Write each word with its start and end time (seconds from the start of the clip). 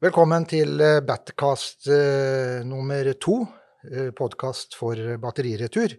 Velkommen 0.00 0.46
til 0.48 0.80
eh, 0.80 1.02
Batcast 1.04 1.84
eh, 1.92 2.62
nummer 2.64 3.04
to, 3.20 3.34
eh, 3.84 4.06
podkast 4.16 4.72
for 4.72 4.96
batteriretur. 5.20 5.92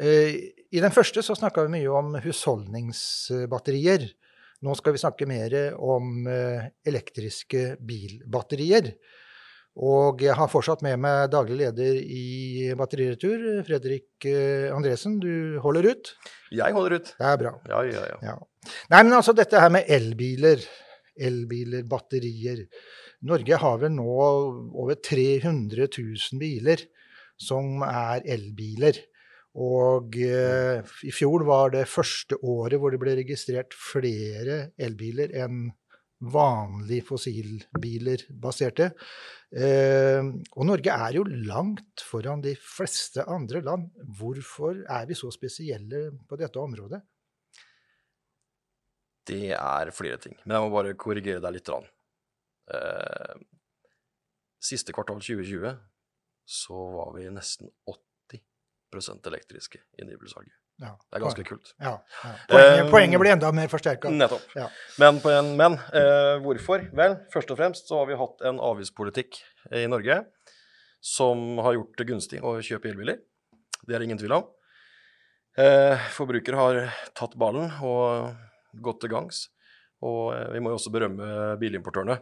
I 0.00 0.80
den 0.80 0.94
første 0.94 1.20
så 1.26 1.34
snakka 1.36 1.66
vi 1.66 1.74
mye 1.74 1.90
om 1.92 2.14
husholdningsbatterier. 2.24 4.06
Nå 4.64 4.76
skal 4.78 4.94
vi 4.94 5.02
snakke 5.02 5.26
mer 5.28 5.56
om 5.76 6.24
elektriske 6.30 7.74
bilbatterier. 7.84 8.92
Og 9.76 10.22
jeg 10.24 10.38
har 10.38 10.48
fortsatt 10.48 10.84
med 10.86 11.02
meg 11.02 11.32
daglig 11.34 11.58
leder 11.66 11.98
i 11.98 12.70
Batteriretur, 12.78 13.64
Fredrik 13.66 14.28
Andresen. 14.70 15.18
Du 15.20 15.58
holder 15.66 15.90
ut? 15.90 16.14
Jeg 16.54 16.78
holder 16.78 16.96
ut. 17.00 17.12
Det 17.18 17.28
er 17.32 17.42
bra. 17.42 17.52
Ja, 17.74 17.82
ja, 17.90 18.06
ja. 18.14 18.22
Ja. 18.30 18.38
Nei, 18.94 19.02
men 19.02 19.18
altså 19.18 19.34
dette 19.36 19.60
her 19.60 19.74
med 19.74 19.90
elbiler. 19.98 20.62
Elbiler, 21.18 21.82
batterier. 21.90 22.64
Norge 23.26 23.58
har 23.58 23.78
vel 23.82 23.94
nå 23.96 24.14
over 24.78 24.98
300 25.02 25.88
000 25.88 26.38
biler 26.40 26.84
som 27.38 27.82
er 27.86 28.22
elbiler. 28.28 29.00
Og 29.58 30.14
eh, 30.22 30.84
i 31.08 31.12
fjor 31.14 31.42
var 31.48 31.72
det 31.74 31.88
første 31.90 32.38
året 32.46 32.78
hvor 32.78 32.94
det 32.94 33.00
ble 33.02 33.16
registrert 33.18 33.74
flere 33.74 34.68
elbiler 34.78 35.34
enn 35.34 35.66
vanlige 36.18 37.06
fossilbiler 37.06 38.24
baserte. 38.42 38.90
Eh, 39.50 40.22
og 40.54 40.66
Norge 40.66 40.94
er 40.94 41.18
jo 41.18 41.26
langt 41.26 42.04
foran 42.06 42.42
de 42.44 42.54
fleste 42.58 43.24
andre 43.26 43.62
land. 43.66 43.90
Hvorfor 44.18 44.82
er 44.86 45.06
vi 45.10 45.18
så 45.18 45.30
spesielle 45.34 46.08
på 46.28 46.38
dette 46.38 46.62
området? 46.62 47.02
Det 49.28 49.52
er 49.52 49.92
flere 49.92 50.18
ting. 50.22 50.38
Men 50.44 50.56
jeg 50.56 50.64
må 50.64 50.74
bare 50.74 50.98
korrigere 50.98 51.42
deg 51.44 51.58
litt. 51.58 51.70
Eh, 52.68 53.34
siste 54.60 54.92
kvartal 54.92 55.20
2020 55.22 55.76
så 56.48 56.78
var 56.94 57.12
vi 57.16 57.28
nesten 57.30 57.68
80% 58.88 59.26
elektriske 59.30 59.80
i 59.98 60.04
nybilsalget. 60.08 60.54
Ja, 60.78 60.92
Det 61.10 61.16
er 61.18 61.22
ganske 61.24 61.44
kult. 61.44 61.72
Ja, 61.82 61.96
ja. 62.22 62.30
Poenget, 62.48 62.84
Eh, 62.84 62.90
poenget 62.90 63.20
blir 63.20 63.32
enda 63.32 63.50
mer 63.52 63.68
forsterka. 63.68 64.10
Nettopp. 64.14 64.44
Ja. 64.54 64.68
Men, 64.98 65.18
på 65.20 65.30
en, 65.34 65.56
men 65.58 65.74
eh, 65.74 66.38
hvorfor? 66.44 66.84
Vel, 66.94 67.16
først 67.32 67.50
og 67.50 67.58
fremst 67.58 67.88
så 67.90 67.98
har 67.98 68.06
vi 68.06 68.18
hatt 68.20 68.44
en 68.46 68.60
avgiftspolitikk 68.62 69.40
i 69.74 69.86
Norge 69.90 70.20
som 71.02 71.58
har 71.64 71.74
gjort 71.74 71.98
det 71.98 72.06
gunstig 72.06 72.40
å 72.42 72.56
kjøpe 72.62 72.92
elbiler. 72.92 73.18
Det 73.82 73.94
er 73.94 73.98
det 73.98 74.06
ingen 74.08 74.20
tvil 74.22 74.36
om. 74.38 74.46
Eh, 75.58 75.98
forbrukere 76.14 76.54
har 76.56 76.78
tatt 77.18 77.34
ballen 77.38 77.72
og 77.82 78.36
gått 78.80 79.00
til 79.02 79.10
gangs. 79.10 79.48
Og 80.06 80.30
eh, 80.36 80.46
vi 80.54 80.60
må 80.62 80.70
jo 80.70 80.78
også 80.78 80.92
berømme 80.94 81.56
bilimportørene, 81.58 82.20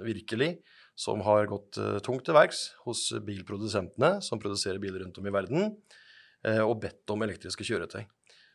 virkelig, 0.00 0.56
som 0.98 1.22
har 1.26 1.48
gått 1.50 1.78
eh, 1.80 2.00
tungt 2.04 2.26
til 2.26 2.36
verks 2.36 2.66
hos 2.86 3.06
bilprodusentene 3.26 4.18
som 4.24 4.40
produserer 4.42 4.82
biler 4.82 5.04
rundt 5.04 5.18
om 5.20 5.28
i 5.28 5.34
verden, 5.34 5.70
eh, 6.46 6.62
og 6.62 6.80
bedt 6.82 7.14
om 7.14 7.26
elektriske 7.26 7.66
kjøretøy. 7.66 8.04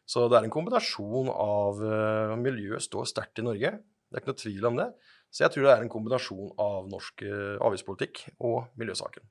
Så 0.10 0.26
det 0.26 0.40
er 0.40 0.48
en 0.48 0.54
kombinasjon 0.54 1.28
av 1.30 1.82
uh, 1.86 2.32
Miljøet 2.42 2.82
står 2.82 3.06
sterkt 3.12 3.44
i 3.44 3.46
Norge, 3.46 3.76
det 4.10 4.18
er 4.18 4.24
ikke 4.24 4.32
noe 4.32 4.42
tvil 4.42 4.68
om 4.72 4.78
det. 4.80 4.88
Så 5.30 5.44
jeg 5.44 5.54
tror 5.54 5.68
det 5.68 5.74
er 5.76 5.84
en 5.86 5.92
kombinasjon 5.94 6.54
av 6.58 6.88
norsk 6.90 7.24
eh, 7.28 7.58
avgiftspolitikk 7.62 8.24
og 8.42 8.72
miljøsaken. 8.82 9.26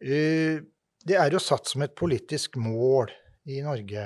Eh, 0.00 0.62
Det 1.00 1.16
er 1.16 1.32
jo 1.32 1.40
satt 1.40 1.68
som 1.68 1.80
et 1.84 1.94
politisk 1.96 2.56
mål 2.60 3.12
i 3.48 3.60
Norge, 3.64 4.02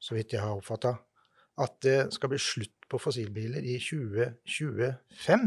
så 0.00 0.16
vidt 0.16 0.34
jeg 0.34 0.42
har 0.42 0.52
oppfatta, 0.52 0.98
at 1.60 1.76
det 1.84 2.12
skal 2.12 2.28
bli 2.32 2.40
slutt 2.40 2.88
på 2.88 3.00
fossilbiler 3.00 3.64
i 3.64 3.78
2025. 3.80 5.46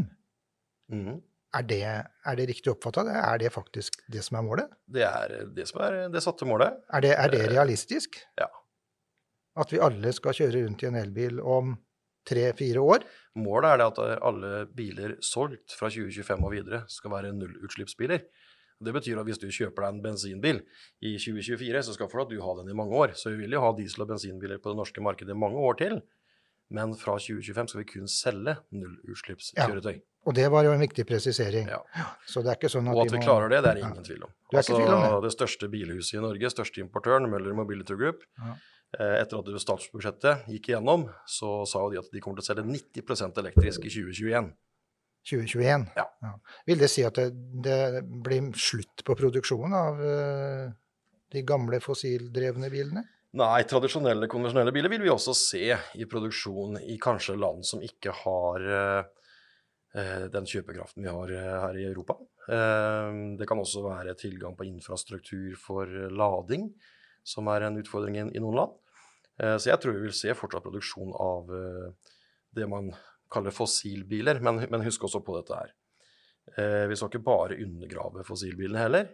Mhm. 0.92 1.22
Er 1.58 1.64
det, 1.64 1.82
er 2.28 2.36
det 2.36 2.46
riktig 2.50 2.70
oppfatta? 2.74 3.06
Er 3.08 3.38
det 3.40 3.50
faktisk 3.56 3.96
det 4.12 4.22
som 4.26 4.36
er 4.38 4.44
målet? 4.44 4.74
Det 4.92 5.02
er 5.08 5.46
det 5.56 5.66
som 5.70 5.80
er 5.82 6.10
det 6.12 6.22
satte 6.22 6.46
målet. 6.46 6.76
Er 6.94 7.02
det, 7.02 7.14
er 7.18 7.30
det 7.32 7.40
Eh, 7.46 7.50
realistisk? 7.54 8.20
ja. 8.38 8.48
At 9.58 9.72
vi 9.72 9.80
alle 9.80 10.12
skal 10.14 10.34
kjøre 10.38 10.66
rundt 10.68 10.84
i 10.84 10.88
en 10.88 10.96
elbil 11.00 11.40
om 11.42 11.78
tre-fire 12.28 12.78
år? 12.84 13.06
Målet 13.40 13.72
er 13.72 13.78
det 13.78 13.88
at 13.88 14.22
alle 14.22 14.66
biler 14.76 15.16
solgt 15.24 15.72
fra 15.74 15.90
2025 15.90 16.44
og 16.46 16.52
videre 16.52 16.84
skal 16.92 17.12
være 17.12 17.32
nullutslippsbiler. 17.34 18.22
Det 18.84 18.94
betyr 18.94 19.18
at 19.18 19.26
hvis 19.26 19.40
du 19.42 19.48
kjøper 19.48 19.82
deg 19.88 19.96
en 19.96 20.04
bensinbil 20.04 20.60
i 21.02 21.16
2024, 21.18 21.82
så 21.82 21.94
skal 21.96 22.08
du 22.30 22.42
ha 22.44 22.54
den 22.60 22.70
i 22.70 22.78
mange 22.78 22.94
år. 22.94 23.16
Så 23.16 23.32
vi 23.32 23.38
vil 23.38 23.52
jo 23.56 23.62
ha 23.62 23.72
diesel- 23.74 24.02
og 24.04 24.10
bensinbiler 24.10 24.60
på 24.60 24.70
det 24.70 24.78
norske 24.78 25.02
markedet 25.02 25.32
i 25.34 25.40
mange 25.40 25.58
år 25.58 25.78
til. 25.80 26.02
Men 26.70 26.94
fra 27.00 27.16
2025 27.22 27.70
skal 27.72 27.80
vi 27.84 27.88
kun 27.94 28.08
selge 28.12 28.58
nullutslippskjøretøy. 28.76 30.00
Og 30.28 30.36
det 30.36 30.48
var 30.52 30.66
jo 30.68 30.74
en 30.76 30.82
viktig 30.84 31.06
presisering. 31.08 31.70
Ja. 31.72 31.80
Så 32.28 32.42
det 32.44 32.52
er 32.52 32.58
ikke 32.60 32.72
sånn 32.72 32.90
at 32.92 32.98
Og 32.98 33.06
at 33.06 33.14
vi 33.16 33.22
klarer 33.24 33.48
det, 33.54 33.62
det 33.64 33.70
er 33.70 33.78
det 33.80 33.84
Ja. 33.86 33.92
ingen 33.94 34.04
tvil 34.04 34.24
om. 34.28 34.32
Det, 34.52 34.60
ikke 34.60 34.76
tvil 34.76 34.94
om 34.94 35.04
det? 35.06 35.22
det. 35.24 35.32
største 35.38 35.70
bilhuset 35.72 36.18
i 36.18 36.24
Norge, 36.24 36.50
største 36.52 36.82
importøren, 36.84 37.30
Møller 37.32 37.54
Mobility 37.56 37.96
Group, 37.96 38.26
Ja. 38.44 38.56
eh, 39.00 39.22
etter 39.22 39.40
at 39.40 39.62
statsbudsjettet 39.62 40.46
gikk 40.52 40.68
igjennom, 40.74 41.08
så 41.26 41.66
sa 41.66 41.90
de 41.90 42.00
at 42.00 42.12
de 42.12 42.20
kommer 42.20 42.42
til 42.42 42.44
å 42.44 42.56
selge 42.56 42.66
90 42.68 43.38
elektrisk 43.38 43.86
i 43.86 43.90
2021. 43.90 44.54
2021. 45.24 45.88
Ja. 45.96 46.06
Vil 46.66 46.78
det 46.78 46.90
si 46.90 47.04
at 47.04 47.16
det, 47.16 47.32
det 47.64 48.04
blir 48.04 48.52
slutt 48.52 49.04
på 49.06 49.16
produksjonen 49.16 49.74
av 49.74 50.02
eh, 50.02 50.72
de 51.32 51.44
gamle 51.44 51.80
fossildrevne 51.80 52.70
bilene? 52.70 53.04
Nei, 53.38 53.66
tradisjonelle, 53.70 54.26
konvensjonelle 54.32 54.72
biler 54.74 54.90
vil 54.90 55.04
vi 55.04 55.12
også 55.12 55.34
se 55.38 55.68
i 56.00 56.06
produksjon 56.10 56.80
i 56.80 56.96
kanskje 57.02 57.36
land 57.38 57.66
som 57.68 57.84
ikke 57.86 58.14
har 58.24 58.64
eh, 58.78 59.28
eh, 60.00 60.26
den 60.34 60.48
kjøpekraften 60.50 61.06
vi 61.06 61.12
har 61.12 61.34
eh, 61.36 61.58
her 61.66 61.78
i 61.78 61.86
Europa. 61.90 62.18
Det 62.48 63.44
kan 63.44 63.60
også 63.60 63.82
være 63.84 64.14
tilgang 64.16 64.54
på 64.56 64.64
infrastruktur 64.70 65.58
for 65.60 65.90
lading, 66.16 66.70
som 67.28 67.50
er 67.52 67.66
en 67.68 67.76
utfordring 67.82 68.16
i, 68.22 68.40
noen 68.40 68.56
land. 68.56 68.78
Så 69.60 69.68
jeg 69.68 69.82
tror 69.84 69.98
vi 69.98 70.06
vil 70.06 70.16
se 70.16 70.32
fortsatt 70.32 70.64
produksjon 70.64 71.12
av 71.12 71.52
det 72.56 72.70
man 72.72 72.88
kaller 73.28 73.52
fossilbiler, 73.52 74.40
men, 74.40 74.64
men 74.72 74.86
husk 74.88 75.04
også 75.10 75.20
på 75.28 75.36
dette 75.36 75.60
her. 75.60 75.76
Vi 76.88 76.96
skal 76.96 77.12
ikke 77.12 77.26
bare 77.28 77.60
undergrave 77.68 78.24
fossilbilene 78.32 78.86
heller. 78.86 79.12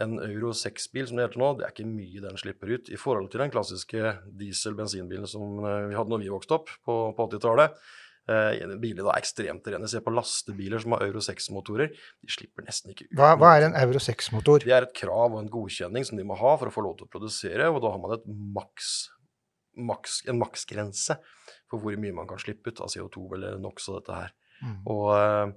En 0.00 0.16
Euro 0.24 0.54
6-bil 0.56 1.08
som 1.08 1.18
det 1.18 1.26
heter 1.26 1.40
nå, 1.42 1.50
det 1.58 1.66
er 1.66 1.74
ikke 1.74 1.88
mye 1.88 2.22
den 2.24 2.38
slipper 2.40 2.70
ut 2.72 2.86
i 2.88 3.00
forhold 3.00 3.28
til 3.32 3.42
den 3.42 3.50
klassiske 3.52 4.14
diesel-bensinbilen 4.40 5.28
som 5.28 5.58
eh, 5.60 5.90
vi 5.90 5.98
hadde 5.98 6.14
når 6.14 6.22
vi 6.22 6.30
vokste 6.32 6.56
opp 6.56 6.72
på, 6.80 6.96
på 7.16 7.26
80-tallet. 7.28 7.76
Eh, 8.30 8.76
biler 8.78 9.02
da 9.02 9.10
er 9.12 9.20
ekstremt 9.20 9.66
rene. 9.66 9.88
Se 9.90 10.00
på 10.04 10.14
lastebiler 10.14 10.80
som 10.82 10.94
har 10.96 11.04
Euro 11.08 11.20
6-motorer. 11.24 11.90
De 12.22 12.30
slipper 12.30 12.64
nesten 12.64 12.94
ikke 12.94 13.08
ut. 13.08 13.16
Hva, 13.18 13.32
hva 13.40 13.50
er 13.56 13.66
en 13.66 13.76
Euro 13.82 14.00
6-motor? 14.02 14.64
Det 14.64 14.76
er 14.76 14.86
et 14.86 14.94
krav 14.96 15.34
og 15.34 15.40
en 15.42 15.50
godkjenning 15.52 16.06
som 16.08 16.20
de 16.20 16.26
må 16.28 16.38
ha 16.40 16.54
for 16.60 16.70
å 16.70 16.74
få 16.74 16.86
lov 16.86 16.96
til 17.00 17.08
å 17.08 17.12
produsere, 17.12 17.66
og 17.68 17.82
da 17.84 17.92
har 17.92 18.00
man 18.00 18.14
et 18.16 18.24
maks, 18.56 18.92
maks, 19.90 20.22
en 20.30 20.40
maksgrense 20.40 21.18
for 21.70 21.82
hvor 21.82 21.98
mye 22.00 22.14
man 22.14 22.30
kan 22.30 22.40
slippe 22.40 22.72
ut 22.72 22.80
av 22.84 22.92
CO2 22.92 23.26
eller 23.36 23.60
NOx 23.60 23.90
og 23.90 24.00
dette 24.00 24.22
her. 24.22 24.32
Mm. 24.62 24.78
Og 24.94 25.06
eh, 25.18 25.54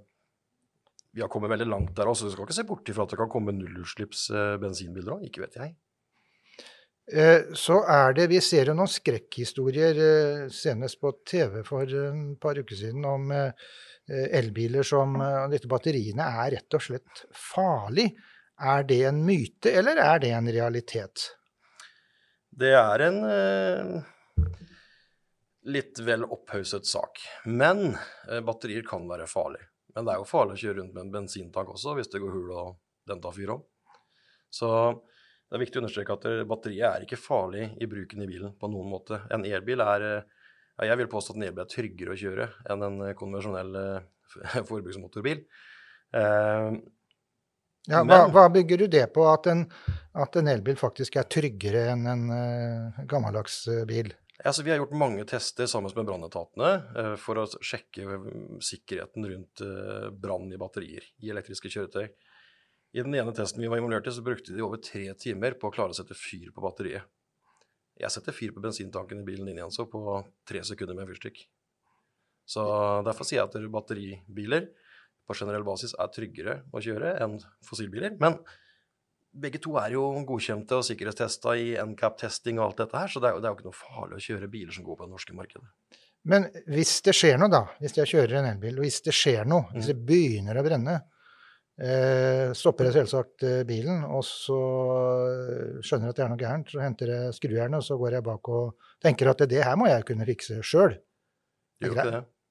vi 1.15 1.21
har 1.23 1.31
kommet 1.31 1.51
veldig 1.53 1.67
langt 1.71 1.95
der 1.95 2.09
også. 2.11 2.27
Du 2.27 2.33
skal 2.33 2.43
ikke 2.43 2.57
se 2.57 2.67
bort 2.67 2.89
ifra 2.91 3.05
at 3.05 3.13
det 3.13 3.19
kan 3.21 3.31
komme 3.31 3.55
nullutslipps 3.55 4.27
eh, 4.35 4.55
bensinbiler 4.59 5.15
òg, 5.15 5.21
ikke 5.29 5.45
vet 5.45 5.57
jeg. 5.61 5.75
Eh, 7.07 7.53
Så 7.55 7.77
er 7.87 8.15
det 8.17 8.25
Vi 8.33 8.41
ser 8.43 8.67
jo 8.67 8.75
noen 8.75 8.91
skrekkhistorier, 8.91 10.01
eh, 10.03 10.41
senest 10.51 10.99
på 10.99 11.13
TV 11.23 11.61
for 11.63 11.87
et 11.87 12.39
par 12.43 12.59
uker 12.59 12.75
siden, 12.75 13.05
om 13.07 13.31
elbiler 14.05 14.85
som 14.85 15.15
Disse 15.49 15.69
batteriene 15.71 16.27
er 16.43 16.51
rett 16.53 16.75
og 16.77 16.83
slett 16.83 17.23
farlig. 17.33 18.11
Er 18.61 18.83
det 18.83 18.99
en 19.07 19.23
myte, 19.25 19.71
eller 19.71 19.97
er 19.97 20.19
det 20.21 20.29
en 20.35 20.51
realitet? 20.51 21.23
Det 22.51 22.69
er 22.75 23.05
en 23.07 23.17
litt 25.65 26.03
vel 26.05 26.27
opphauset 26.27 26.85
sak. 26.85 27.23
Men 27.47 27.95
batterier 28.45 28.85
kan 28.85 29.09
være 29.09 29.25
farlig. 29.31 29.63
Men 29.95 30.07
det 30.07 30.13
er 30.13 30.19
jo 30.19 30.27
farlig 30.27 30.57
å 30.57 30.61
kjøre 30.61 30.81
rundt 30.81 30.95
med 30.95 31.05
en 31.05 31.13
bensintank 31.13 31.69
også, 31.71 31.95
hvis 31.95 32.11
det 32.11 32.19
går 32.23 32.33
hull 32.35 32.49
og 32.51 32.73
den 33.07 33.21
tar 33.23 33.35
fyr 33.35 33.53
om. 33.55 33.61
Så 34.53 34.69
det 35.45 35.57
er 35.57 35.61
viktig 35.61 35.79
å 35.79 35.83
understreke 35.83 36.15
at 36.17 36.25
batteriet 36.49 36.87
er 36.89 37.05
ikke 37.05 37.21
farlig 37.21 37.69
i 37.81 37.87
bruken 37.89 38.23
i 38.25 38.27
bilen 38.29 38.55
på 38.59 38.69
noen 38.71 38.89
måte. 38.91 39.21
En 39.33 39.45
elbil 39.45 39.83
er 39.85 40.07
eh, 40.09 40.25
Jeg 40.89 40.99
vil 40.99 41.11
påstå 41.11 41.35
at 41.35 41.39
en 41.39 41.47
elbil 41.47 41.63
er 41.63 41.71
tryggere 41.71 42.15
å 42.15 42.19
kjøre 42.19 42.49
enn 42.73 42.85
en 42.87 42.97
eh, 43.05 43.15
konvensjonell 43.19 43.79
eh, 43.79 44.03
forbruksmotorbil. 44.71 45.45
Ja, 47.85 47.99
hva, 48.01 48.17
hva 48.33 48.45
bygger 48.49 48.81
du 48.81 48.85
det 48.89 49.03
på, 49.13 49.25
at 49.29 49.45
en, 49.51 49.65
at 50.17 50.37
en 50.39 50.47
elbil 50.49 50.77
faktisk 50.79 51.19
er 51.19 51.27
tryggere 51.29 51.83
enn 51.91 52.07
en 52.09 52.23
gammeldags 53.05 53.59
bil? 53.85 54.09
Altså, 54.45 54.61
vi 54.61 54.69
har 54.69 54.77
gjort 54.77 54.93
mange 54.93 55.23
tester 55.25 55.65
sammen 55.65 55.89
med 55.95 56.05
brannetatene 56.05 56.71
eh, 57.01 57.13
for 57.17 57.41
å 57.41 57.47
sjekke 57.65 58.03
mm, 58.05 58.59
sikkerheten 58.61 59.25
rundt 59.25 59.63
eh, 59.65 60.09
brann 60.13 60.51
i 60.53 60.59
batterier 60.61 61.07
i 61.25 61.31
elektriske 61.33 61.71
kjøretøy. 61.73 62.05
I 62.95 63.03
den 63.03 63.17
ene 63.17 63.33
testen 63.35 63.63
vi 63.63 63.71
var 63.71 63.81
involvert 63.81 64.05
i, 64.07 64.13
så 64.13 64.23
brukte 64.23 64.53
de 64.53 64.61
over 64.63 64.79
tre 64.85 65.07
timer 65.19 65.57
på 65.57 65.67
å 65.67 65.73
klare 65.73 65.95
å 65.95 65.97
sette 65.97 66.17
fyr 66.17 66.53
på 66.53 66.63
batteriet. 66.63 67.09
Jeg 67.97 68.13
setter 68.13 68.35
fyr 68.35 68.53
på 68.53 68.61
bensintanken 68.61 69.23
i 69.23 69.25
bilen 69.25 69.49
din 69.49 69.57
igjen 69.57 69.73
så 69.73 69.87
på 69.89 70.19
tre 70.47 70.61
sekunder 70.67 70.93
med 70.93 71.07
en 71.07 71.13
fyrstikk. 71.13 71.41
Så 72.45 72.61
derfor 73.07 73.25
sier 73.25 73.41
jeg 73.41 73.49
at 73.49 73.71
batteribiler 73.73 74.69
på 75.25 75.35
generell 75.39 75.65
basis 75.65 75.95
er 75.97 76.11
tryggere 76.13 76.59
å 76.69 76.83
kjøre 76.85 77.15
enn 77.23 77.39
fossilbiler. 77.65 78.13
Men 78.21 78.37
begge 79.41 79.59
to 79.61 79.75
er 79.81 79.95
jo 79.95 80.05
godkjente 80.27 80.77
og 80.79 80.85
sikkerhetstesta 80.87 81.55
i 81.59 81.73
NCAP-testing 81.81 82.59
og 82.59 82.69
alt 82.69 82.83
dette 82.83 83.01
her, 83.01 83.11
så 83.11 83.21
det 83.21 83.29
er, 83.29 83.35
jo, 83.35 83.41
det 83.43 83.49
er, 83.49 83.53
jo, 83.53 83.59
ikke 83.59 83.69
noe 83.69 83.79
farlig 83.79 84.19
å 84.19 84.25
kjøre 84.27 84.51
biler 84.51 84.75
som 84.75 84.85
går 84.87 84.99
på 84.99 85.07
det 85.07 85.15
norske 85.15 85.35
markedet. 85.37 85.99
Men 86.31 86.47
hvis 86.71 86.93
det 87.05 87.13
skjer 87.13 87.35
noe, 87.37 87.51
da, 87.53 87.65
hvis 87.81 87.97
jeg 87.99 88.11
kjører 88.15 88.39
en 88.39 88.47
elbil, 88.53 88.79
og 88.79 88.87
hvis 88.87 89.03
det 89.05 89.13
skjer 89.13 89.45
noe, 89.49 89.67
hvis 89.75 89.91
det 89.91 89.97
begynner 90.07 90.57
å 90.57 90.63
brenne, 90.65 90.95
eh, 91.77 92.53
stopper 92.57 92.89
jeg 92.89 92.95
selvsagt 92.97 93.45
eh, 93.45 93.59
bilen, 93.67 94.01
og 94.07 94.23
så 94.25 94.59
skjønner 95.85 96.09
jeg 96.09 96.15
at 96.15 96.21
det 96.21 96.25
er 96.25 96.31
noe 96.33 96.41
gærent, 96.41 96.71
så 96.71 96.81
henter 96.81 97.13
jeg 97.13 97.35
skrujernet, 97.37 97.81
og 97.83 97.85
så 97.85 97.99
går 98.01 98.17
jeg 98.17 98.27
bak 98.29 98.51
og 98.55 98.89
tenker 99.05 99.33
at 99.33 99.45
det 99.51 99.61
her 99.67 99.77
må 99.77 99.91
jeg 99.91 100.07
kunne 100.07 100.29
fikse 100.31 100.61
sjøl. 100.65 100.97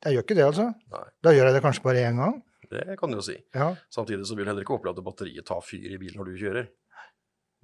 Jeg 0.04 0.14
gjør 0.14 0.26
ikke 0.26 0.36
det, 0.36 0.44
altså? 0.46 0.68
Nei. 0.92 1.06
Da 1.24 1.32
gjør 1.32 1.48
jeg 1.48 1.56
det 1.56 1.64
kanskje 1.64 1.86
bare 1.86 2.04
én 2.06 2.20
gang? 2.20 2.42
Det 2.74 2.96
kan 3.00 3.12
du 3.12 3.18
jo 3.18 3.24
si. 3.24 3.36
Ja. 3.54 3.72
Samtidig 3.94 4.26
så 4.28 4.36
vil 4.36 4.46
du 4.46 4.50
heller 4.52 4.66
ikke 4.66 4.76
oppleve 4.76 4.98
at 4.98 5.06
batteriet 5.06 5.46
tar 5.48 5.62
fyr 5.64 5.94
i 5.94 6.00
bilen 6.00 6.20
når 6.20 6.30
du 6.30 6.40
kjører. 6.40 6.70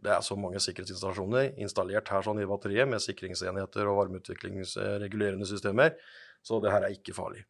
Det 0.01 0.13
er 0.15 0.23
så 0.25 0.37
mange 0.41 0.61
sikkerhetsinstallasjoner 0.65 1.59
installert 1.61 2.09
her 2.09 2.25
sånn 2.25 2.41
i 2.41 2.49
batteriet 2.49 2.89
med 2.89 3.03
sikringsenheter 3.05 3.89
og 3.91 3.99
varmeutviklingsregulerende 3.99 5.49
systemer, 5.49 5.93
så 6.41 6.61
det 6.65 6.73
her 6.73 6.87
er 6.87 6.95
ikke 6.95 7.17
farlig. 7.17 7.43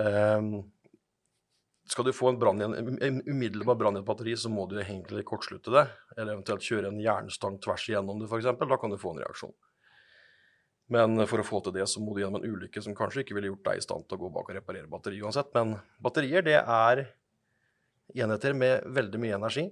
Um, 0.00 0.62
skal 1.92 2.06
du 2.06 2.12
få 2.16 2.30
en, 2.30 2.38
brand, 2.40 2.62
en 2.62 3.18
umiddelbar 3.26 3.76
brann 3.76 3.98
i 3.98 4.00
et 4.00 4.08
batteri, 4.08 4.36
så 4.38 4.48
må 4.48 4.64
du 4.70 4.78
egentlig 4.80 5.26
kortslutte 5.28 5.74
det, 5.74 5.84
eller 6.16 6.38
eventuelt 6.38 6.64
kjøre 6.64 6.88
en 6.88 7.02
jernstang 7.02 7.58
tvers 7.60 7.84
igjennom 7.90 8.22
det, 8.22 8.30
f.eks. 8.30 8.48
Da 8.62 8.78
kan 8.80 8.94
du 8.94 9.00
få 9.00 9.12
en 9.12 9.20
reaksjon. 9.24 9.52
Men 10.92 11.24
for 11.30 11.40
å 11.40 11.46
få 11.46 11.62
til 11.64 11.74
det, 11.76 11.86
så 11.88 12.02
må 12.02 12.12
du 12.12 12.20
gjennom 12.22 12.42
en 12.42 12.52
ulykke 12.52 12.82
som 12.84 12.96
kanskje 12.96 13.22
ikke 13.22 13.36
ville 13.38 13.52
gjort 13.52 13.64
deg 13.70 13.80
i 13.80 13.84
stand 13.84 14.04
til 14.08 14.18
å 14.18 14.24
gå 14.24 14.32
bak 14.34 14.50
og 14.50 14.58
reparere 14.58 14.90
batteri 14.90 15.22
uansett. 15.24 15.52
Men 15.56 15.76
batterier, 16.04 16.44
det 16.44 16.58
er 16.60 17.06
enheter 18.12 18.56
med 18.58 18.84
veldig 18.92 19.20
mye 19.22 19.38
energi. 19.38 19.66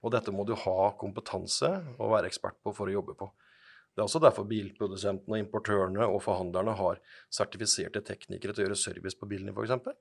Og 0.00 0.14
dette 0.14 0.32
må 0.32 0.46
du 0.48 0.54
ha 0.56 0.78
kompetanse 1.00 1.68
og 1.98 2.14
være 2.14 2.30
ekspert 2.30 2.56
på 2.64 2.72
for 2.76 2.88
å 2.88 2.94
jobbe 2.94 3.16
på. 3.18 3.28
Det 3.90 4.00
er 4.00 4.06
også 4.06 4.22
derfor 4.22 4.46
bilprodusentene, 4.48 5.42
importørene 5.42 6.06
og 6.06 6.22
forhandlerne 6.24 6.72
har 6.78 7.00
sertifiserte 7.32 8.00
teknikere 8.06 8.54
til 8.54 8.64
å 8.64 8.68
gjøre 8.68 8.78
service 8.80 9.18
på 9.18 9.28
bilene, 9.28 9.52
f.eks. 9.52 9.58
For 9.58 9.66
eksempel. 9.66 9.98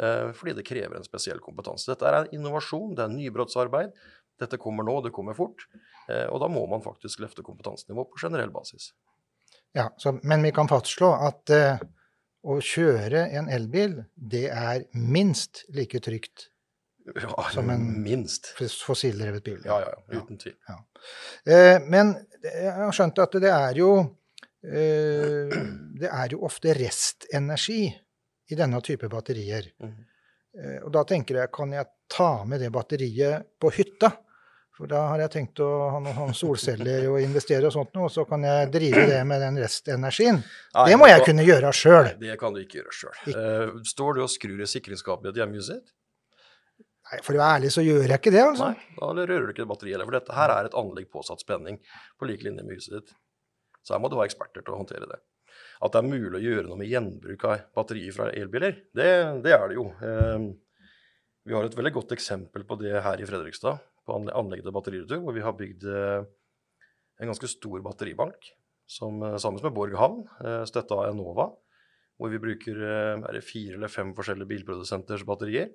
Eh, 0.00 0.30
fordi 0.38 0.54
det 0.56 0.64
krever 0.64 0.96
en 0.96 1.04
spesiell 1.04 1.42
kompetanse. 1.42 1.90
Dette 1.90 2.08
er 2.08 2.30
innovasjon, 2.32 2.94
det 2.96 3.04
er 3.04 3.12
nybrottsarbeid. 3.12 3.92
Dette 4.40 4.60
kommer 4.62 4.86
nå, 4.88 5.00
det 5.04 5.12
kommer 5.14 5.36
fort. 5.36 5.66
Eh, 6.08 6.28
og 6.30 6.40
da 6.40 6.48
må 6.48 6.64
man 6.70 6.84
faktisk 6.84 7.20
løfte 7.20 7.44
kompetansenivået 7.44 8.14
på 8.14 8.22
generell 8.24 8.54
basis. 8.54 8.92
Ja, 9.72 9.94
så, 9.96 10.20
Men 10.22 10.42
vi 10.42 10.52
kan 10.52 10.68
fastslå 10.68 11.10
at 11.28 11.52
uh, 11.52 11.82
å 12.42 12.58
kjøre 12.60 13.24
en 13.38 13.48
elbil, 13.52 14.02
det 14.14 14.48
er 14.52 14.84
minst 14.92 15.64
like 15.72 16.00
trygt 16.04 16.48
ja, 17.14 17.46
som 17.50 17.70
en 17.72 17.86
minst. 18.02 18.52
fossildrevet 18.58 19.44
bil. 19.44 19.60
Ja, 19.64 19.80
ja, 19.82 19.94
ja, 19.96 20.18
uten 20.18 20.38
tvil. 20.38 20.56
Ja. 20.68 20.78
Uh, 21.48 21.78
men 21.88 22.14
jeg 22.44 22.74
har 22.76 22.94
skjønt 22.94 23.22
at 23.24 23.38
det 23.42 23.50
er 23.50 23.78
jo 23.80 23.90
uh, 24.02 25.56
Det 26.02 26.10
er 26.10 26.34
jo 26.34 26.42
ofte 26.46 26.74
restenergi 26.76 27.86
i 28.52 28.58
denne 28.58 28.80
type 28.84 29.08
batterier. 29.08 29.72
Mm. 29.80 30.00
og 30.84 30.90
da 30.92 31.00
tenker 31.08 31.38
jeg, 31.38 31.48
kan 31.54 31.70
jeg 31.72 31.88
ta 32.12 32.42
med 32.44 32.60
det 32.60 32.68
batteriet 32.74 33.46
på 33.56 33.70
hytta? 33.72 34.10
For 34.72 34.88
da 34.88 35.02
har 35.10 35.20
jeg 35.20 35.32
tenkt 35.34 35.60
å 35.60 35.68
ha 35.92 35.98
noen 36.00 36.30
solceller 36.36 37.04
og 37.10 37.18
investere 37.20 37.68
og 37.68 37.74
sånt 37.74 37.90
noe, 37.92 38.06
og 38.08 38.12
så 38.14 38.24
kan 38.28 38.44
jeg 38.46 38.70
drive 38.72 39.02
det 39.10 39.18
med 39.28 39.42
den 39.44 39.58
restenergien. 39.60 40.38
Nei, 40.72 40.86
det 40.88 40.96
må 41.00 41.08
jeg 41.10 41.20
da, 41.20 41.26
kunne 41.26 41.44
gjøre 41.44 41.72
sjøl. 41.76 42.08
Det 42.22 42.36
kan 42.40 42.56
du 42.56 42.62
ikke 42.62 42.80
gjøre 42.80 42.94
sjøl. 42.96 43.74
står 43.90 44.16
du 44.16 44.22
og 44.24 44.30
skrur 44.32 44.62
i 44.64 44.70
sikringsskapet 44.72 45.28
i 45.28 45.32
et 45.34 45.42
hjemmehuset 45.42 45.76
ditt? 45.76 45.92
For 47.20 47.36
å 47.36 47.42
være 47.42 47.58
ærlig 47.58 47.72
så 47.74 47.84
gjør 47.84 48.06
jeg 48.06 48.16
ikke 48.22 48.32
det, 48.32 48.40
altså. 48.46 48.70
Nei, 48.72 48.86
da 49.02 49.26
rører 49.28 49.44
du 49.44 49.52
ikke 49.52 49.68
batteriet 49.68 49.98
heller. 49.98 50.08
For 50.08 50.16
dette 50.16 50.38
her 50.38 50.54
er 50.54 50.70
et 50.70 50.78
anlegg 50.80 51.10
påsatt 51.12 51.44
spenning 51.44 51.76
på 52.16 52.30
lik 52.30 52.46
linje 52.46 52.64
med 52.64 52.78
huset 52.78 52.96
ditt. 52.96 53.12
Så 53.84 53.92
her 53.92 54.00
må 54.00 54.08
du 54.08 54.16
ha 54.16 54.24
eksperter 54.24 54.64
til 54.64 54.72
å 54.72 54.80
håndtere 54.80 55.10
det. 55.10 55.20
At 55.84 55.92
det 55.92 56.00
er 56.00 56.08
mulig 56.08 56.38
å 56.38 56.44
gjøre 56.46 56.68
noe 56.70 56.80
med 56.80 56.88
gjenbruk 56.88 57.44
av 57.50 57.66
batterier 57.76 58.14
fra 58.16 58.30
elbiler, 58.32 58.78
det, 58.96 59.08
det 59.44 59.52
er 59.52 59.64
det 59.68 59.76
jo. 59.76 59.88
Uh, 60.00 60.52
vi 61.44 61.56
har 61.56 61.66
et 61.66 61.76
veldig 61.76 61.92
godt 61.98 62.14
eksempel 62.14 62.64
på 62.64 62.78
det 62.80 62.94
her 63.02 63.20
i 63.20 63.26
Fredrikstad, 63.26 63.82
på 64.06 64.16
anle- 64.16 64.34
anlegget 64.36 64.66
til 64.66 64.74
Batteriretur, 64.76 65.22
hvor 65.22 65.36
vi 65.36 65.44
har 65.44 65.56
bygd 65.58 65.86
eh, 65.86 66.24
en 67.22 67.30
ganske 67.30 67.50
stor 67.50 67.82
batteribank 67.84 68.50
som, 68.90 69.22
eh, 69.22 69.38
sammen 69.42 69.62
med 69.62 69.74
Borg 69.76 69.96
havn, 69.98 70.24
eh, 70.44 70.64
støtta 70.68 70.98
av 70.98 71.12
Enova, 71.12 71.50
hvor 72.20 72.30
vi 72.30 72.38
bruker 72.38 72.76
fire 73.42 73.74
eller 73.74 73.90
fem 73.90 74.12
forskjellige 74.14 74.46
bilprodusenters 74.46 75.24
batterier 75.26 75.72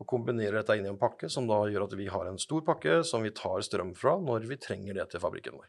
og 0.00 0.06
kombinerer 0.08 0.58
dette 0.58 0.74
inn 0.76 0.88
i 0.88 0.90
en 0.90 0.98
pakke 0.98 1.28
som 1.30 1.46
da 1.46 1.60
gjør 1.70 1.84
at 1.84 1.94
vi 1.94 2.08
har 2.10 2.26
en 2.26 2.40
stor 2.40 2.64
pakke 2.66 3.04
som 3.06 3.22
vi 3.22 3.30
tar 3.30 3.62
strøm 3.62 3.94
fra 3.94 4.16
når 4.18 4.48
vi 4.48 4.56
trenger 4.56 4.96
det 4.96 5.06
til 5.12 5.22
fabrikken 5.22 5.54
vår. 5.54 5.68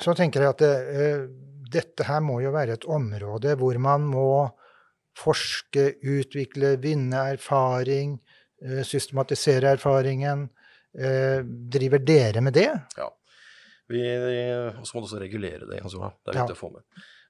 Så 0.00 0.14
tenker 0.16 0.40
jeg 0.40 0.54
at 0.54 0.62
det, 0.62 1.28
dette 1.74 2.06
her 2.08 2.22
må 2.24 2.40
jo 2.40 2.54
være 2.54 2.78
et 2.78 2.88
område 2.88 3.58
hvor 3.60 3.76
man 3.82 4.08
må 4.08 4.48
forske, 5.18 5.92
utvikle, 6.02 6.74
vinne 6.82 7.20
erfaring, 7.34 8.16
systematisere 8.86 9.74
erfaringen. 9.76 10.48
Eh, 10.94 11.40
driver 11.44 11.98
dere 12.06 12.40
med 12.44 12.54
det? 12.54 12.68
Ja. 12.96 13.08
Vi, 13.90 14.00
og 14.00 14.86
så 14.86 14.94
må 14.96 15.02
du 15.02 15.08
også 15.10 15.20
regulere 15.20 15.66
det. 15.68 15.82
Altså, 15.82 16.12
Det 16.24 16.34
er 16.34 16.38
Ja. 16.40 16.46
å 16.46 16.56
få 16.56 16.70
med. 16.72 16.82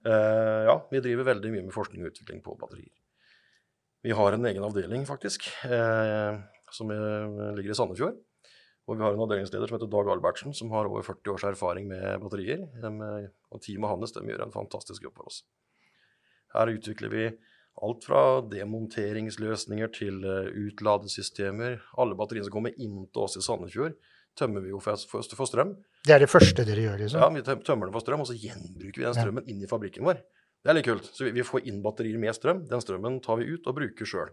Eh, 0.07 0.65
ja, 0.69 0.77
vi 0.93 1.01
driver 1.01 1.25
veldig 1.35 1.51
mye 1.51 1.65
med 1.65 1.73
forskning 1.75 2.05
og 2.05 2.13
utvikling 2.13 2.43
på 2.45 2.55
batterier. 2.61 2.93
Vi 4.05 4.11
har 4.13 4.33
en 4.37 4.45
egen 4.45 4.63
avdeling, 4.63 5.07
faktisk, 5.07 5.49
eh, 5.65 6.39
som 6.71 6.91
eh, 6.91 7.55
ligger 7.57 7.71
i 7.71 7.75
Sandefjord. 7.75 8.19
Og 8.87 8.99
vi 8.99 9.03
har 9.03 9.15
en 9.15 9.23
avdelingsleder 9.25 9.67
som 9.67 9.79
heter 9.79 9.89
Dag 9.91 10.11
Albertsen, 10.13 10.53
som 10.55 10.69
har 10.71 10.85
over 10.85 11.01
40 11.03 11.33
års 11.33 11.45
erfaring 11.49 11.89
med 11.89 12.21
batterier. 12.21 12.69
Eh, 12.85 13.29
og 13.51 13.63
teamet 13.63 13.89
hans 13.89 14.13
de 14.13 14.21
gjør 14.21 14.43
en 14.45 14.53
fantastisk 14.53 15.03
jobb 15.03 15.15
for 15.17 15.25
oss. 15.27 15.43
Her 16.53 16.67
utvikler 16.67 17.11
vi 17.11 17.25
alt 17.83 18.05
fra 18.07 18.41
demonteringsløsninger 18.53 19.91
til 19.97 20.21
eh, 20.25 20.51
utladesystemer. 20.69 21.81
Alle 21.99 22.15
batteriene 22.19 22.47
som 22.47 22.55
kommer 22.55 22.77
inn 22.79 23.07
til 23.11 23.25
oss 23.25 23.35
i 23.37 23.43
Sandefjord, 23.43 23.97
tømmer 24.39 24.63
vi 24.65 24.71
jo 24.71 24.79
for, 24.83 24.99
for, 25.11 25.23
for 25.39 25.47
strøm. 25.51 25.75
Det 26.07 26.15
er 26.15 26.23
det 26.23 26.31
første 26.31 26.65
dere 26.67 26.83
gjør, 26.87 26.99
liksom? 27.03 27.21
Ja, 27.23 27.29
vi 27.35 27.43
tømmer 27.67 27.87
den 27.89 27.95
for 27.97 28.03
strøm, 28.05 28.23
og 28.25 28.31
så 28.31 28.37
gjenbruker 28.39 28.99
vi 29.03 29.07
den 29.09 29.15
strømmen 29.19 29.51
inn 29.51 29.63
i 29.63 29.71
fabrikken 29.71 30.07
vår. 30.07 30.23
Det 30.65 30.71
er 30.73 30.79
litt 30.79 30.87
kult. 30.89 31.11
Så 31.13 31.27
vi, 31.27 31.35
vi 31.37 31.45
får 31.45 31.67
inn 31.71 31.83
batterier 31.85 32.19
med 32.23 32.35
strøm. 32.35 32.63
Den 32.71 32.81
strømmen 32.83 33.19
tar 33.25 33.39
vi 33.43 33.51
ut 33.53 33.67
og 33.71 33.77
bruker 33.79 34.09
sjøl. 34.09 34.31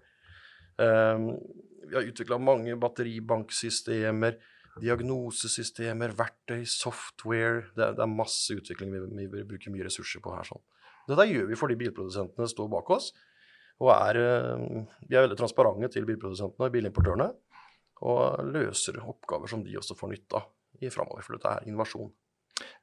vi 0.77 1.95
har 1.97 2.07
utvikla 2.07 2.37
mange 2.39 2.75
batteribanksystemer, 2.79 4.37
diagnosesystemer, 4.81 6.13
verktøy, 6.15 6.63
software. 6.65 7.65
Det, 7.75 7.83
er- 7.89 7.97
det 7.97 8.05
er 8.05 8.11
masse 8.13 8.55
utvikling 8.55 8.93
vi, 8.93 9.25
vi 9.27 9.43
bruker 9.49 9.73
mye 9.73 9.85
ressurser 9.89 10.23
på 10.23 10.33
her. 10.35 10.47
sånn. 10.47 10.63
Dette 11.09 11.25
gjør 11.27 11.49
vi 11.49 11.57
fordi 11.59 11.75
bilprodusentene 11.81 12.47
står 12.47 12.69
bak 12.71 12.89
oss. 12.95 13.11
Og 13.81 13.89
er, 13.95 14.17
eh, 14.21 14.81
de 15.09 15.17
er 15.17 15.25
veldig 15.25 15.39
transparente 15.39 15.89
til 15.95 16.05
bilprodusentene 16.05 16.67
og 16.67 16.73
bilimportørene. 16.73 17.29
Og 18.01 18.49
løser 18.53 18.97
oppgaver 19.01 19.49
som 19.49 19.63
de 19.65 19.77
også 19.77 19.97
får 19.97 20.11
nytte 20.13 20.41
av 20.41 20.49
i 20.81 20.89
framover. 20.89 21.25
For 21.25 21.37
dette 21.37 21.53
er 21.53 21.69
innovasjon. 21.69 22.09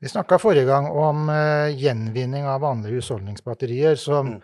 Vi 0.02 0.11
snakka 0.11 0.38
forrige 0.43 0.67
gang 0.67 0.88
om 0.90 1.28
eh, 1.31 1.75
gjenvinning 1.78 2.47
av 2.50 2.62
vanlige 2.67 2.99
husholdningsbatterier, 2.99 3.95
som 3.99 4.35
Mm. 4.35 4.43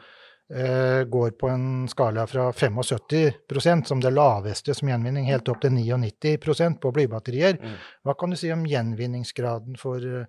eh, 0.51 1.05
går 1.05 1.31
på 1.41 1.49
en 1.49 1.89
skala 1.89 2.27
fra 2.27 2.53
75% 2.53 3.87
som 3.87 4.01
det 4.01 4.13
laveste 4.13 4.75
som 4.75 4.89
gjenvinning, 4.89 5.25
helt 5.27 5.49
opp 5.49 5.61
til 5.61 5.71
99% 5.71 6.81
på 6.81 6.93
blybatterier. 6.93 7.59
Mm. 7.59 7.77
Hva 8.05 8.15
kan 8.19 8.31
du 8.31 8.37
si 8.37 8.53
om 8.53 8.67
gjenvinningsgraden 8.67 9.79
for 9.79 10.27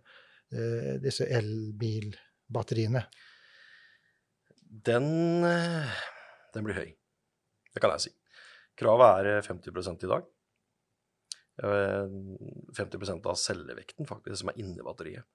disse 1.01 1.25
elbilbatteriene? 1.25 3.01
Den, 4.85 5.83
den 6.55 6.65
blir 6.67 6.77
høy. 6.79 6.93
Det 7.75 7.83
kan 7.83 7.93
jeg 7.95 8.07
si. 8.07 8.13
Kravet 8.79 9.21
er 9.21 9.31
eh, 9.37 9.45
50% 9.45 10.05
i 10.07 10.11
dag. 10.11 10.27
Eh, 11.63 12.15
50% 12.75 13.29
av 13.31 13.39
cellevekten 13.39 14.07
faktisk 14.09 14.41
som 14.41 14.51
er 14.51 14.61
inni 14.63 14.83
batteriet. 14.83 15.27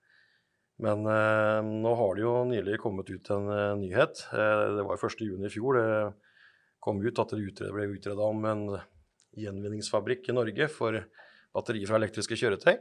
Men 0.80 1.04
eh, 1.04 1.60
nå 1.84 1.92
har 1.96 2.16
det 2.16 2.24
jo 2.24 2.34
nylig 2.48 2.80
kommet 2.80 3.12
ut 3.12 3.30
en 3.34 3.48
eh, 3.52 3.76
nyhet. 3.82 4.24
Eh, 4.32 4.64
det 4.78 4.86
var 4.88 5.00
1.6 5.00 5.24
i 5.46 5.52
fjor. 5.52 5.80
Det 5.80 6.80
kom 6.80 7.00
ut 7.04 7.20
at 7.20 7.34
det 7.36 7.44
utred- 7.44 7.74
ble 7.76 7.90
utreda 7.92 8.28
om 8.32 8.44
en 8.48 8.66
gjenvinningsfabrikk 9.36 10.30
i 10.30 10.36
Norge 10.36 10.68
for 10.72 10.96
batterier 11.54 11.88
fra 11.88 12.00
elektriske 12.00 12.38
kjøretøy. 12.40 12.78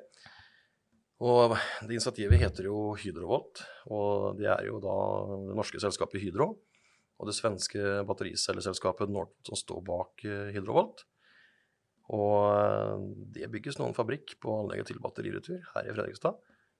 Og 1.19 1.58
det 1.84 1.98
initiativet 1.98 2.39
heter 2.39 2.69
jo 2.69 2.93
Hydrovolt, 2.96 3.60
og 3.91 4.38
det 4.39 4.48
er 4.48 4.69
jo 4.69 4.77
da 4.79 4.96
det 5.50 5.58
norske 5.58 5.81
selskapet 5.84 6.24
Hydro 6.24 6.53
og 7.20 7.28
det 7.28 7.36
svenske 7.36 7.80
battericelleselskapet 8.08 9.12
Northvolt 9.12 9.52
som 9.52 9.60
står 9.60 9.82
bak 9.88 10.24
eh, 10.28 10.52
Hydrovolt. 10.56 11.04
Og 12.16 12.38
eh, 12.54 12.96
det 13.36 13.52
bygges 13.52 13.80
nå 13.80 13.90
en 13.90 13.98
fabrikk 13.98 14.38
på 14.42 14.56
anlegget 14.62 14.94
til 14.94 15.02
batteriretur 15.04 15.60
her 15.76 15.90
i 15.90 15.94
Fredrikstad, 15.96 16.40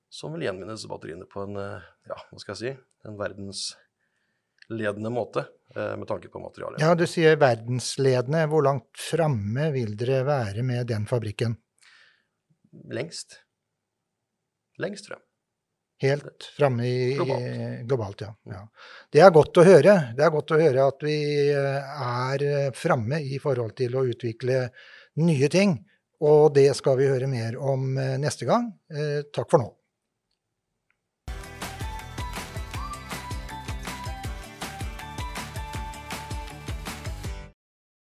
som 0.10 0.34
vil 0.34 0.48
gjenvinne 0.48 0.77
disse 0.77 0.89
batteriene 0.91 1.27
på 1.29 1.43
en, 1.43 1.60
eh, 1.60 1.88
ja, 2.10 2.17
hva 2.31 2.41
skal 2.41 2.55
jeg 2.55 2.62
si, 2.62 2.72
en 3.10 3.19
verdensledende 3.19 5.12
måte 5.13 5.48
med 5.69 6.08
tanke 6.10 6.31
på 6.34 6.41
materialet. 6.41 6.81
Ja, 6.81 6.96
du 6.98 7.05
sier 7.10 7.36
verdensledende. 7.38 8.41
Hvor 8.50 8.63
langt 8.65 8.98
framme 8.98 9.67
vil 9.75 9.93
dere 9.98 10.24
være 10.25 10.63
med 10.65 10.89
den 10.89 11.05
fabrikken? 11.10 11.55
Lengst. 12.89 13.38
Lengst 14.81 15.10
frem. 15.10 15.22
Helt 16.00 16.46
framme 16.56 16.86
i 16.88 17.15
Globalt. 17.15 17.88
globalt, 17.88 18.22
ja. 18.22 18.32
ja. 18.53 18.62
Det 19.12 19.20
er 19.20 19.34
godt 19.36 19.60
å 19.60 19.65
høre. 19.68 19.96
Det 20.15 20.24
er 20.24 20.32
godt 20.32 20.53
å 20.56 20.60
høre 20.62 20.86
at 20.88 21.03
vi 21.03 21.18
eh, 21.51 21.89
er 22.06 22.46
eh, 22.48 22.70
framme 22.75 23.20
i 23.20 23.39
forhold 23.44 23.75
til 23.75 23.98
å 24.00 24.06
utvikle 24.08 24.62
nye 25.20 25.50
ting. 25.51 25.75
Og 26.24 26.53
det 26.56 26.70
skal 26.79 26.96
vi 27.00 27.10
høre 27.12 27.27
mer 27.32 27.60
om 27.60 27.98
eh, 28.00 28.15
neste 28.22 28.48
gang. 28.48 28.72
Takk 29.36 29.51
for 29.51 29.60
nå. 29.60 29.68